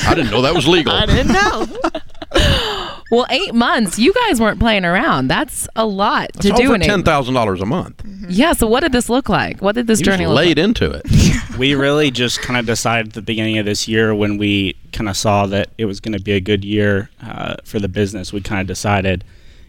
[0.05, 0.93] I didn't know that was legal.
[0.93, 1.67] I didn't know.
[3.09, 3.97] Well, eight months.
[3.97, 5.29] You guys weren't playing around.
[5.29, 6.87] That's a lot to do over in eight.
[6.87, 8.03] ten thousand dollars a month.
[8.27, 8.51] Yeah.
[8.51, 9.61] So what did this look like?
[9.61, 10.65] What did this You journey just look laid like?
[10.65, 11.57] into it.
[11.57, 15.07] we really just kind of decided at the beginning of this year when we kind
[15.09, 18.33] of saw that it was going to be a good year uh, for the business.
[18.33, 19.23] We kind of decided,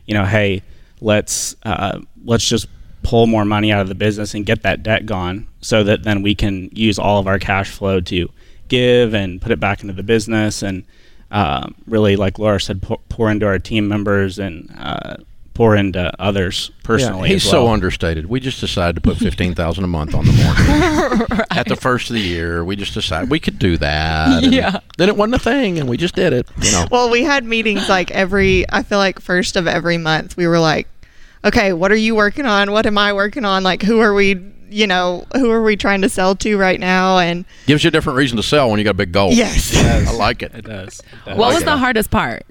[0.06, 0.62] you know, hey,
[1.00, 2.68] let's uh, let's just
[3.02, 6.22] pull more money out of the business and get that debt gone, so that then
[6.22, 8.28] we can use all of our cash flow to
[8.68, 10.84] give and put it back into the business and
[11.30, 15.16] uh, really, like Laura said, pour, pour into our team members and uh,
[15.58, 17.28] pour into others personally.
[17.30, 18.26] he's as so understated.
[18.26, 22.10] We just decided to put fifteen thousand a month on the mortgage at the first
[22.10, 22.64] of the year.
[22.64, 24.44] We just decided we could do that.
[24.44, 24.78] and Yeah.
[24.98, 26.46] Then it wasn't a thing, and we just did it.
[26.62, 26.86] You know.
[26.92, 30.60] Well, we had meetings like every, I feel like first of every month, we were
[30.60, 30.86] like,
[31.44, 32.70] okay, what are you working on?
[32.70, 33.64] What am I working on?
[33.64, 34.40] Like, who are we,
[34.70, 37.18] you know, who are we trying to sell to right now?
[37.18, 39.32] And Gives you a different reason to sell when you got a big goal.
[39.32, 39.76] yes.
[39.76, 40.54] I like it.
[40.54, 41.00] It does.
[41.00, 41.36] It does.
[41.36, 41.66] What like was it.
[41.66, 42.44] the hardest part?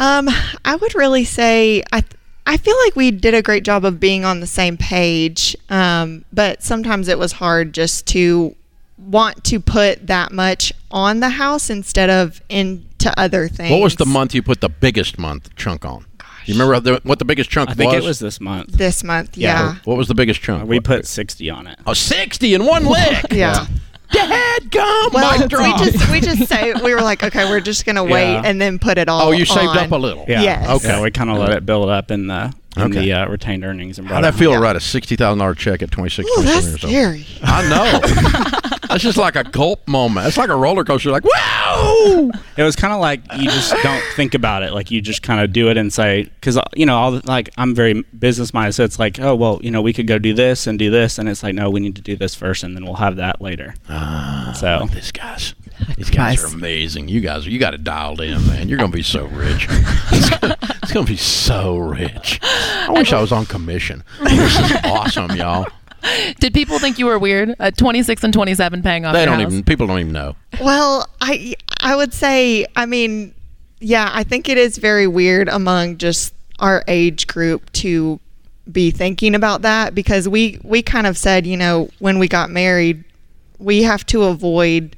[0.00, 0.28] Um,
[0.64, 2.02] I would really say I
[2.46, 5.54] I feel like we did a great job of being on the same page.
[5.68, 8.56] Um, but sometimes it was hard just to
[8.98, 13.70] want to put that much on the house instead of into other things.
[13.70, 16.06] What was the month you put the biggest month chunk on?
[16.18, 16.48] Gosh.
[16.48, 18.04] You remember the, what the biggest chunk I think was?
[18.04, 18.72] it was this month.
[18.72, 19.36] this month?
[19.36, 19.74] Yeah.
[19.74, 19.74] Yeah.
[19.84, 20.68] What was the biggest chunk?
[20.68, 21.78] We put 60 on it.
[21.86, 23.26] oh, 60 in one lick.
[23.30, 23.66] Yeah.
[24.12, 28.04] Dad, come, Well, we just we just say we were like, okay, we're just gonna
[28.16, 28.42] wait Yeah.
[28.44, 29.28] and then put it all.
[29.28, 29.78] oh, you saved on.
[29.78, 30.24] up a little.
[30.28, 30.42] Yeah.
[30.42, 30.68] Yes.
[30.84, 31.00] Okay.
[31.02, 33.00] We kind of let it build up in the in Okay.
[33.00, 34.62] the uh, retained earnings and How'd that feel to Yeah.
[34.64, 36.92] write a sixty thousand dollar check at 26, Ooh, 27 that's years old?
[36.92, 37.26] scary.
[37.42, 38.56] I know.
[38.90, 40.26] That's just like a gulp moment.
[40.26, 41.10] It's like a roller coaster.
[41.12, 42.30] Like, wow!
[42.56, 44.72] It was kind of like you just don't think about it.
[44.72, 47.50] Like you just kind of do it and say, because you know, all the, like
[47.56, 50.34] I'm very business minded, so it's like, oh well, you know, we could go do
[50.34, 52.74] this and do this, and it's like, no, we need to do this first, and
[52.76, 53.74] then we'll have that later.
[53.88, 55.54] Ah, So these guys,
[55.96, 56.52] these guys Guys.
[56.52, 57.08] are amazing.
[57.08, 58.68] You guys, you got it dialed in, man.
[58.68, 59.68] You're gonna be so rich.
[60.12, 62.40] It's gonna, it's gonna be so rich.
[62.42, 64.02] I wish I was on commission.
[64.24, 65.66] This is awesome, y'all.
[66.40, 69.40] Did people think you were weird at 26 and 27 paying off They your don't
[69.40, 69.52] house?
[69.52, 69.64] even.
[69.64, 70.36] People don't even know.
[70.60, 73.34] Well, I I would say, I mean,
[73.80, 78.20] yeah, I think it is very weird among just our age group to
[78.70, 82.50] be thinking about that because we we kind of said, you know, when we got
[82.50, 83.04] married,
[83.58, 84.94] we have to avoid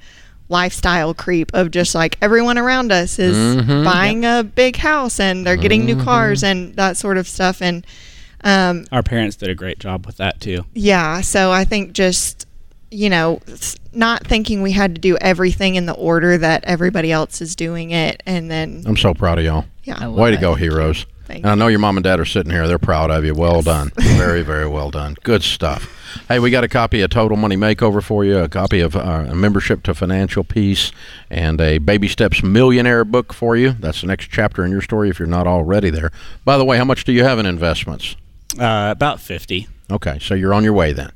[0.48, 3.84] lifestyle creep of just like everyone around us is Mm-hmm.
[3.84, 7.86] buying a big house and they're getting new cars and that sort of stuff and
[8.44, 10.64] um our parents did a great job with that too.
[10.74, 12.46] yeah, so I think just
[12.90, 13.40] you know,
[13.94, 17.90] not thinking we had to do everything in the order that everybody else is doing
[17.90, 19.64] it, and then I'm so proud of y'all.
[19.84, 21.06] yeah, love Way to go, heroes.
[21.24, 22.66] Thank And I know your mom and dad are sitting here.
[22.66, 23.32] They're proud of you.
[23.34, 23.92] Well done.
[23.96, 25.16] very, very well done.
[25.22, 25.88] Good stuff.
[26.28, 29.26] Hey, we got a copy of Total Money Makeover for you, a copy of uh,
[29.28, 30.92] a membership to Financial Peace,
[31.30, 33.70] and a Baby Steps Millionaire book for you.
[33.70, 36.10] That's the next chapter in your story if you're not already there.
[36.44, 38.16] By the way, how much do you have in investments?
[38.58, 39.66] Uh, about 50.
[39.90, 41.10] Okay, so you're on your way then.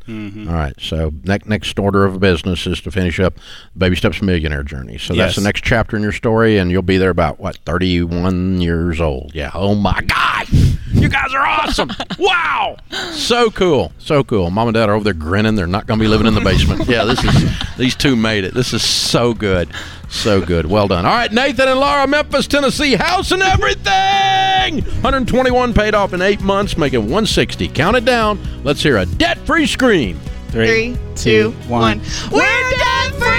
[0.49, 3.35] All right, so next next order of business is to finish up
[3.77, 4.99] Baby Steps Millionaire Journey.
[4.99, 5.37] So that's Yes.
[5.37, 9.33] the next chapter in your story, and you'll be there about what 31 years old.
[9.35, 9.51] Yeah.
[9.55, 10.49] Oh my God,
[10.93, 11.91] you guys are awesome!
[12.19, 12.77] wow,
[13.13, 14.51] so cool, so cool.
[14.51, 15.55] Mom and Dad are over there grinning.
[15.55, 16.87] They're not going to be living in the basement.
[16.89, 18.53] Yeah, this is these two made it.
[18.53, 19.71] This is so good,
[20.09, 20.67] so good.
[20.67, 21.05] Well done.
[21.07, 24.83] All right, Nathan and Laura, Memphis, Tennessee, house and everything.
[25.03, 27.69] 121 paid off in eight months, making 160.
[27.69, 28.39] Count it down.
[28.65, 30.19] Let's hear a debt-free scream.
[30.49, 32.01] three, two, one.
[32.33, 32.41] We're
[32.71, 33.37] debt free.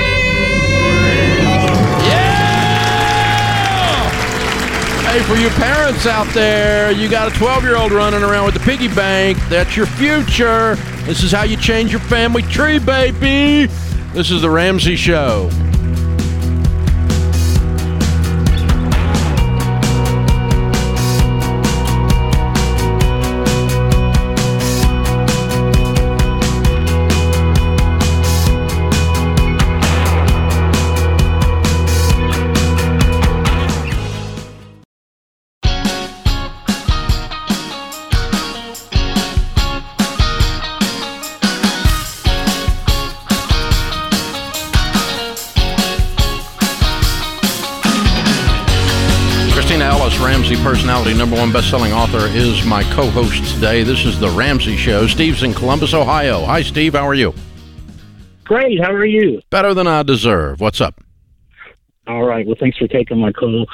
[3.28, 4.12] Yeah!
[5.12, 8.54] Hey, for you parents out there, you got a 12 year old running around with
[8.54, 9.38] the piggy bank.
[9.50, 10.76] That's your future.
[11.06, 13.72] This is how you change your family tree, baby.
[14.14, 15.50] This is The Ramsey Show.
[51.28, 53.84] Number one best-selling author, is my co-host today.
[53.84, 55.08] This is the Ramsey Show.
[55.08, 56.46] Steve's in Columbus, Ohio.
[56.46, 56.94] Hi, Steve.
[56.94, 57.34] How are you?
[58.46, 58.82] Great.
[58.82, 59.42] How are you?
[59.50, 60.62] Better than I deserve.
[60.62, 61.04] What's up?
[62.08, 62.48] All right.
[62.48, 63.66] Well, thanks for taking my call.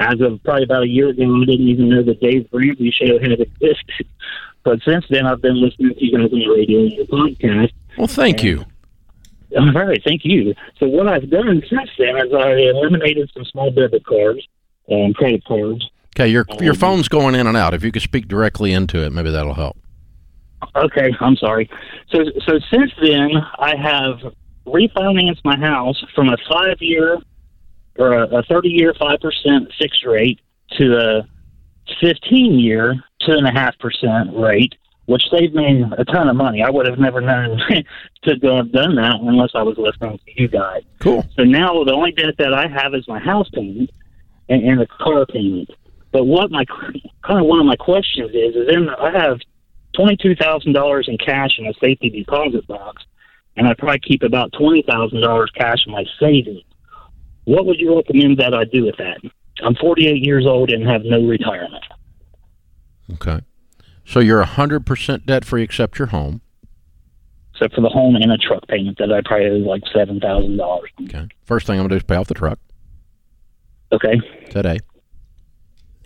[0.00, 3.18] As of probably about a year ago, I didn't even know the Dave Ramsey show
[3.18, 4.06] had existed.
[4.64, 7.72] But since then, I've been listening to you guys on the radio and your podcast.
[7.98, 8.64] Well, thank you.
[9.54, 10.54] All right, thank you.
[10.78, 14.48] So what I've done since then is I eliminated some small debit cards
[14.88, 15.86] and credit cards.
[16.16, 17.74] Okay, your your Um, phone's going in and out.
[17.74, 19.76] If you could speak directly into it, maybe that'll help.
[20.76, 21.68] Okay, I'm sorry.
[22.10, 24.20] So so since then, I have
[24.66, 27.18] refinanced my house from a five year
[27.98, 30.40] or a, a 30 year five percent fixed rate
[30.78, 31.28] to a
[32.00, 32.94] 15 year
[33.26, 34.74] two and a half percent rate,
[35.06, 36.62] which saved me a ton of money.
[36.62, 37.60] I would have never known
[38.24, 40.82] to go have done that unless I was listening to you guys.
[41.00, 41.24] Cool.
[41.36, 43.90] So now the only debt that I have is my house payment
[44.48, 45.70] and, and the car payment.
[46.12, 49.40] But what my kind of one of my questions is is then I have
[49.94, 53.02] twenty two thousand dollars in cash in a safety deposit box,
[53.56, 56.62] and I probably keep about twenty thousand dollars cash in my savings.
[57.44, 59.18] What would you recommend that I do with that?
[59.64, 61.84] I'm 48 years old and have no retirement.
[63.14, 63.40] Okay.
[64.04, 66.40] So you're 100% debt free except your home.
[67.54, 70.56] Except for the home and a truck payment that I probably owe like seven thousand
[70.56, 70.90] dollars.
[71.04, 71.26] Okay.
[71.44, 72.58] First thing I'm going to do is pay off the truck
[73.92, 74.20] Okay.
[74.50, 74.78] today.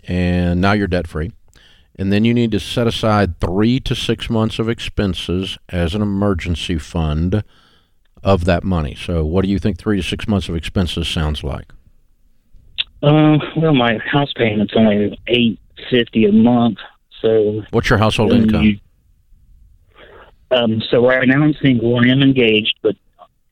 [0.07, 1.31] And now you're debt free.
[1.99, 6.01] And then you need to set aside three to six months of expenses as an
[6.01, 7.43] emergency fund
[8.23, 8.95] of that money.
[8.95, 11.71] So, what do you think three to six months of expenses sounds like?
[13.03, 16.77] Uh, well, my house payment's only eight fifty a month,
[17.21, 18.79] so What's your household Um, income?
[20.49, 21.95] Um, so right now I'm single.
[21.97, 22.95] I am engaged, but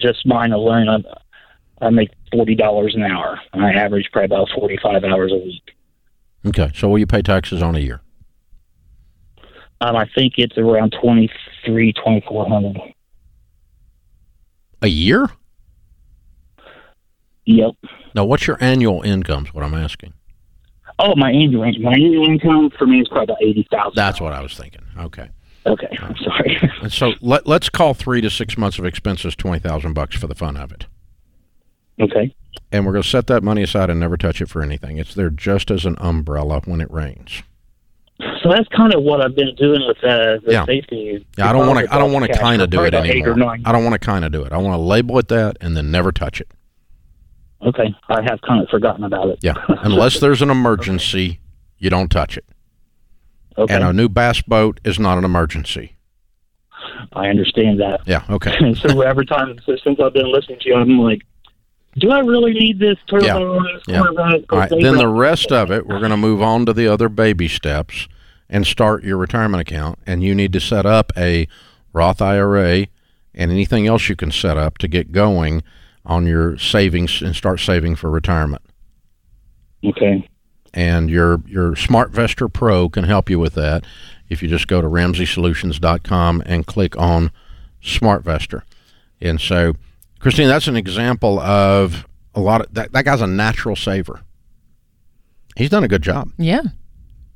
[0.01, 3.39] just mine alone, I, I make forty dollars an hour.
[3.53, 5.74] I average probably about forty-five hours a week.
[6.45, 6.71] Okay.
[6.75, 8.01] So, will you pay taxes on a year?
[9.81, 12.77] Um, I think it's around twenty-three, twenty-four hundred.
[14.81, 15.27] A year?
[17.45, 17.71] Yep.
[18.13, 19.45] Now, what's your annual income?
[19.45, 20.13] Is what I'm asking.
[20.97, 23.93] Oh, my annual my annual income for me is probably about eighty thousand.
[23.95, 24.81] That's what I was thinking.
[24.97, 25.29] Okay.
[25.67, 26.57] Okay, I'm sorry.
[26.83, 30.27] And so let let's call three to six months of expenses twenty thousand bucks for
[30.27, 30.85] the fun of it.
[31.99, 32.33] okay.
[32.71, 34.97] And we're going to set that money aside and never touch it for anything.
[34.97, 37.43] It's there just as an umbrella when it rains.
[38.41, 40.65] So that's kind of what I've been doing with uh, the Yeah.
[40.65, 41.25] safety.
[41.37, 41.93] Yeah, I don't want to.
[41.93, 43.57] I don't want to kind of do it probably about Eight or anymore.
[43.65, 44.53] I don't want to kind of do it.
[44.53, 46.47] I want to label it that and then never touch it.
[47.61, 49.39] Okay, I have kind of forgotten about it.
[49.41, 51.39] Yeah, unless there's an emergency,
[51.77, 52.45] you don't touch it.
[53.57, 55.95] Okay, And a new bass boat is not an emergency.
[57.13, 58.01] I understand that.
[58.05, 58.23] Yeah.
[58.29, 58.55] Okay.
[58.75, 61.21] So every time since I've been listening to you, I'm like,
[61.97, 63.63] do I really need this turbo?
[63.63, 63.79] Yeah.
[63.87, 64.01] Yeah.
[64.49, 64.69] All right.
[64.69, 68.07] Then the rest of it, we're going to move on to the other baby steps
[68.49, 69.99] and start your retirement account.
[70.05, 71.47] And you need to set up a
[71.93, 72.87] Roth IRA
[73.33, 75.63] and anything else you can set up to get going
[76.05, 78.61] on your savings and start saving for retirement.
[79.83, 80.27] Okay.
[80.73, 83.85] And your your SmartVestor Pro can help you with that.
[84.27, 87.31] If you just go to RamseySolutions.com and click on
[87.81, 88.63] SmartVestor,
[89.21, 89.75] and so
[90.25, 92.91] Kristina, that's an example of a lot of that.
[92.93, 94.21] That guy's a natural saver.
[95.55, 96.61] He's done a good job Yeah.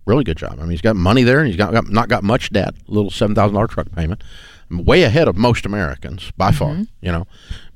[0.05, 0.53] really good job.
[0.53, 2.73] I mean, he's got money there, and he's got, got not got much debt.
[2.87, 4.23] A little seven thousand dollar truck payment,
[4.71, 6.57] way ahead of most Americans by mm-hmm.
[6.57, 6.77] far.
[6.99, 7.27] You know,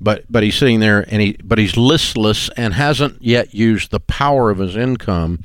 [0.01, 3.99] but but he's sitting there, and he but he's listless and hasn't yet used the
[3.99, 5.43] power of his income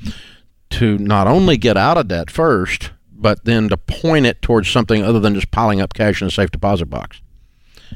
[0.71, 5.03] to not only get out of debt first, but then to point it towards something
[5.03, 7.21] other than just piling up cash in a safe deposit box,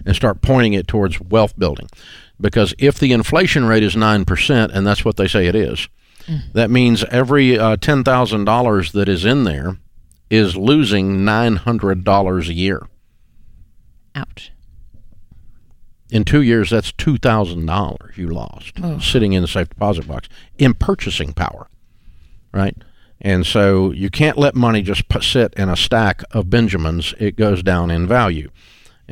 [0.05, 1.89] and start pointing it towards wealth building.
[2.41, 5.89] Because if the inflation rate is nine percent, and that's what they say it is,
[6.53, 9.79] that means every uh, ten thousand dollars that is in there
[10.31, 12.89] is losing nine hundred dollars a year.
[14.15, 14.53] Ouch.
[16.11, 20.29] In two years, that's two thousand dollars you lost sitting in the safe deposit box
[20.59, 21.69] in purchasing power,
[22.53, 22.77] right?
[23.21, 27.63] And so you can't let money just sit in a stack of Benjamins; it goes
[27.63, 28.51] down in value.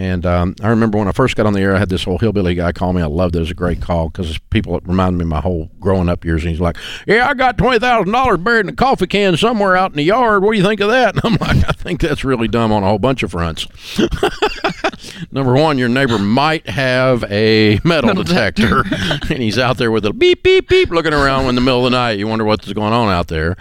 [0.01, 2.23] And um, I remember when I first got on the air, I had this old
[2.23, 3.03] hillbilly guy call me.
[3.03, 5.71] I loved it; it was a great call because people reminded me of my whole
[5.79, 6.43] growing up years.
[6.43, 9.77] And he's like, "Yeah, I got twenty thousand dollars buried in a coffee can somewhere
[9.77, 10.43] out in the yard.
[10.43, 12.83] What do you think of that?" And I'm like, "I think that's really dumb on
[12.83, 13.67] a whole bunch of fronts."
[15.33, 18.85] Number one, your neighbor might have a metal, detector,
[19.29, 21.93] and he's out there with a beep, beep, beep, looking around in the middle of
[21.93, 22.19] the night.
[22.19, 23.59] You wonder what's going on out there.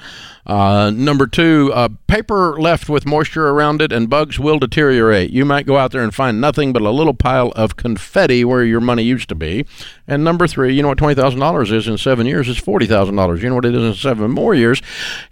[0.50, 5.30] Uh, number two, uh, paper left with moisture around it and bugs will deteriorate.
[5.30, 8.64] You might go out there and find nothing but a little pile of confetti where
[8.64, 9.68] your money used to be.
[10.08, 12.50] And number three, you know what $20,000 is in seven years?
[12.50, 13.43] It's $40,000.
[13.43, 14.82] You know what it is in seven more years?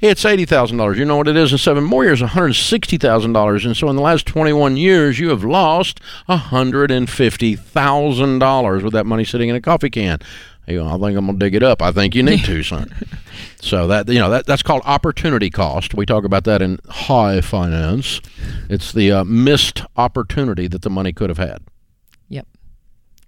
[0.02, 0.98] It's $80,000.
[0.98, 2.22] You know what it is in seven more years?
[2.22, 3.66] $160,000.
[3.66, 6.00] And so in the last 21 years, you have lost
[6.30, 10.20] $150,000 with that money sitting in a coffee can.
[10.68, 11.82] You know, I think I'm gonna dig it up.
[11.82, 12.94] I think you need to, son.
[13.62, 15.94] So that you know that that's called opportunity cost.
[15.94, 18.22] We talk about that in high finance.
[18.70, 21.64] It's the uh, missed opportunity that the money could have had.
[22.28, 22.48] Yep.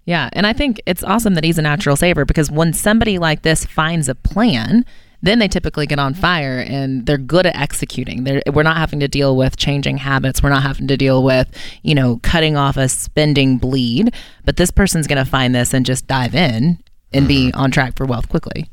[0.04, 3.40] Yeah, and I think it's awesome that he's a natural saver because when somebody like
[3.40, 4.84] this finds a plan,
[5.22, 8.24] then they typically get on fire and they're good at executing.
[8.24, 10.42] They're, we're not having to deal with changing habits.
[10.42, 11.48] We're not having to deal with,
[11.82, 14.14] you know, cutting off a spending bleed.
[14.44, 16.82] But this person's going to find this and just dive in
[17.12, 18.68] and be on track for wealth quickly.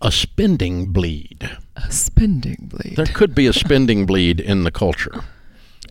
[0.00, 1.50] A spending bleed.
[1.76, 2.94] A spending bleed.
[2.96, 5.24] There could be a spending bleed in the culture.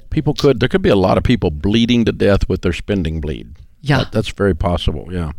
[0.09, 0.59] People could.
[0.59, 3.55] There could be a lot of people bleeding to death with their spending bleed.
[3.81, 3.99] Yeah.
[3.99, 5.09] That- that's very possible.
[5.11, 5.33] Yeah,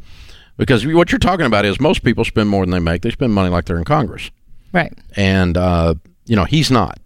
[0.56, 3.02] because what you're talking about is most people spend more than they make.
[3.02, 4.30] They spend money like they're in Congress,
[4.72, 4.92] Right.
[5.16, 5.94] and uh,
[6.26, 6.98] you know he's not.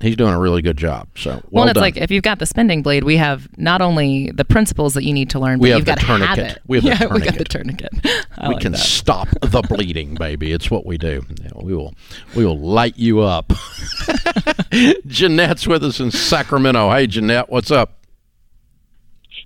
[0.00, 1.08] He's doing a really good job.
[1.16, 1.82] So well, Well, it's done.
[1.82, 5.12] like if you've got the spending blade, we have not only the principles that you
[5.12, 6.38] need to learn, but We have you've the got to tourniquet.
[6.56, 6.58] it.
[6.66, 7.90] We have the yeah, we got the tourniquet.
[8.02, 8.26] tourniquet.
[8.38, 8.78] I we like can that.
[8.78, 10.52] stop the bleeding, baby.
[10.52, 11.22] It's what we do.
[11.42, 11.92] Yeah, we will.
[12.34, 13.52] We will light you up.
[15.06, 16.90] Jeanette's with us in Sacramento.
[16.90, 17.98] Hey, Jeanette, what's up?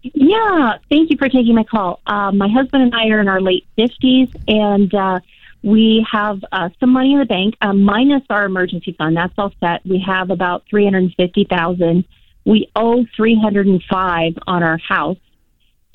[0.02, 2.00] Yeah, thank you for taking my call.
[2.06, 5.18] Uh, my husband and I are in our late 50s, and uh,
[5.64, 9.16] we have uh, some money in the bank, uh, minus our emergency fund.
[9.16, 9.84] That's all set.
[9.86, 12.04] We have about 350000
[12.44, 15.16] We owe 305 on our house.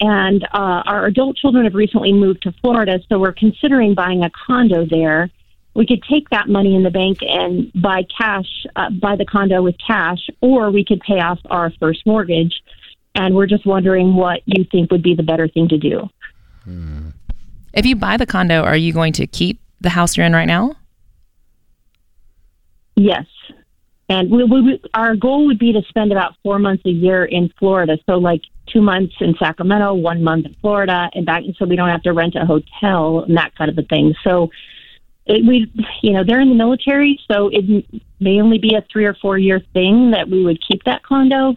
[0.02, 4.32] And uh, our adult children have recently moved to Florida, so we're considering buying a
[4.48, 5.30] condo there.
[5.76, 9.62] We could take that money in the bank and buy cash, uh, buy the condo
[9.62, 12.62] with cash, or we could pay off our first mortgage
[13.16, 16.10] and we're just wondering what you think would be the better thing to do.
[17.74, 20.48] If you buy the condo, are you going to keep the house you're in right
[20.48, 20.76] now?
[22.96, 23.26] Yes.
[24.10, 27.54] And we, we, our goal would be to spend about four months a year in
[27.60, 27.98] Florida.
[28.08, 31.90] So, like two months in Sacramento, one month in Florida, and back, so we don't
[31.90, 34.16] have to rent a hotel and that kind of a thing.
[34.24, 34.50] So,
[35.28, 37.86] it, we, you know, they're in the military, so it
[38.20, 41.56] may only be a three or four year thing that we would keep that condo.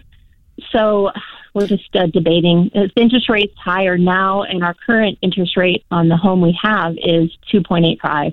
[0.71, 1.11] So,
[1.55, 2.71] we're just uh, debating.
[2.75, 6.95] The interest rate's higher now, and our current interest rate on the home we have
[6.97, 8.33] is two point eight five.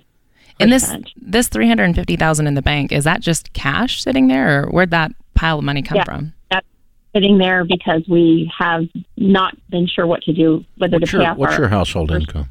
[0.60, 4.02] And this this three hundred and fifty thousand in the bank is that just cash
[4.02, 6.04] sitting there, or where'd that pile of money come Yeah.
[6.04, 6.34] from?
[6.52, 6.68] That's
[7.14, 8.86] sitting there because we have
[9.18, 11.70] not been sure what to do, whether What's to pay your off What's our, your
[11.70, 12.50] household income?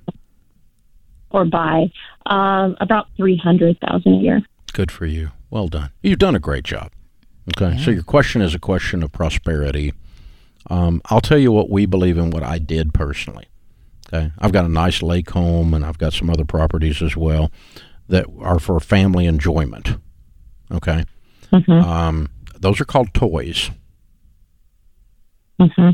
[1.30, 1.90] or buy.
[2.26, 4.40] Um, about three hundred thousand a year.
[4.72, 5.30] Good for you.
[5.50, 5.90] Well done.
[6.02, 6.92] You've done a great job.
[7.56, 9.94] Okay, so your question is a question of prosperity.
[10.70, 13.46] Um, I'll tell you what we believe in, what I did personally.
[14.06, 17.50] Okay, I've got a nice lake home, and I've got some other properties as well
[18.08, 19.96] that are for family enjoyment.
[20.72, 21.04] Okay,
[21.80, 23.70] um, those are called toys.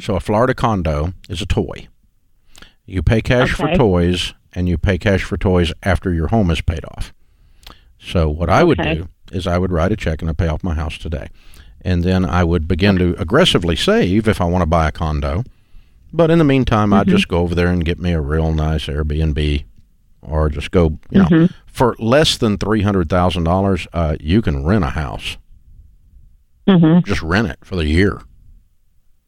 [0.00, 1.88] So a Florida condo is a toy.
[2.84, 6.60] You pay cash for toys, and you pay cash for toys after your home is
[6.60, 7.12] paid off.
[7.98, 10.62] So what I would do is I would write a check and I pay off
[10.62, 11.28] my house today,
[11.84, 15.44] and then I would begin to aggressively save if I want to buy a condo.
[16.12, 18.86] But in the meantime, I'd just go over there and get me a real nice
[18.86, 19.64] Airbnb,
[20.22, 24.64] or just go, you know, for less than three hundred thousand dollars, uh, you can
[24.64, 25.36] rent a house.
[26.68, 27.04] Mm-hmm.
[27.04, 28.22] Just rent it for the year.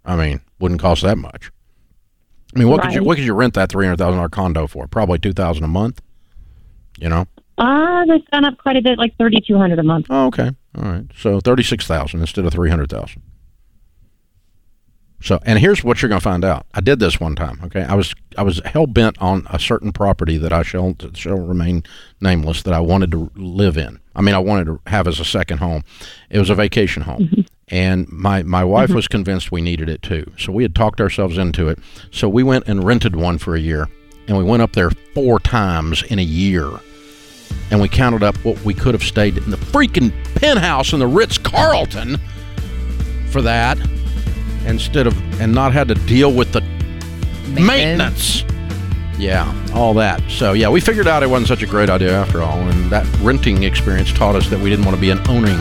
[0.05, 1.51] I mean, wouldn't cost that much.
[2.55, 4.67] I mean, what could you what could you rent that three hundred thousand dollar condo
[4.67, 4.87] for?
[4.87, 6.01] Probably two thousand a month.
[6.99, 7.27] You know.
[7.59, 10.07] Uh, they've gone up quite a bit, like thirty two hundred a month.
[10.11, 10.51] Oh, okay.
[10.77, 11.05] All right.
[11.17, 13.23] So thirty six thousand instead of three hundred thousand.
[15.23, 16.67] So, and here's what you're going to find out.
[16.75, 17.61] I did this one time.
[17.65, 21.39] Okay, I was I was hell bent on a certain property that I shall shall
[21.39, 21.85] remain
[22.21, 23.99] nameless that I wanted to live in.
[24.15, 25.83] I mean, I wanted to have as a second home.
[26.29, 30.31] It was a vacation home, and my my wife was convinced we needed it too.
[30.39, 31.79] So we had talked ourselves into it.
[32.11, 33.89] So we went and rented one for a year,
[34.29, 36.71] and we went up there four times in a year
[37.71, 41.07] and we counted up what we could have stayed in the freaking penthouse in the
[41.07, 42.19] Ritz Carlton
[43.31, 43.79] for that
[44.67, 46.61] instead of and not had to deal with the
[47.49, 48.45] maintenance.
[49.19, 50.23] Yeah, all that.
[50.29, 53.07] So yeah, we figured out it wasn't such a great idea after all, and that
[53.21, 55.59] renting experience taught us that we didn't want to be an owning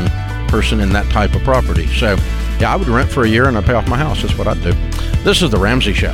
[0.48, 1.88] person in that type of property.
[1.88, 2.18] So
[2.60, 4.22] yeah, I would rent for a year and I'd pay off my house.
[4.22, 4.74] That's what I'd do.
[5.24, 6.14] This is the Ramsey Show.